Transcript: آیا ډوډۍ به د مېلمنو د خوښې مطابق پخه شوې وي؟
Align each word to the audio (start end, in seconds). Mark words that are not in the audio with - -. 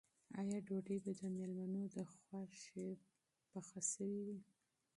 آیا 0.39 0.57
ډوډۍ 0.65 0.97
به 1.03 1.11
د 1.19 1.21
مېلمنو 1.37 1.81
د 1.95 1.97
خوښې 2.13 2.87
مطابق 2.95 3.01
پخه 3.49 3.79
شوې 3.91 4.19
وي؟ 4.25 4.39